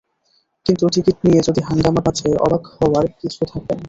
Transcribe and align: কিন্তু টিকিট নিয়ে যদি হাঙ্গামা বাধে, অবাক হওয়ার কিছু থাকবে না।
কিন্তু 0.65 0.85
টিকিট 0.93 1.17
নিয়ে 1.25 1.41
যদি 1.47 1.61
হাঙ্গামা 1.67 2.01
বাধে, 2.01 2.29
অবাক 2.45 2.63
হওয়ার 2.75 3.05
কিছু 3.19 3.41
থাকবে 3.51 3.73
না। 3.73 3.79